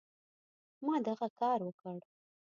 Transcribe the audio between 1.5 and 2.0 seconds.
وکړ.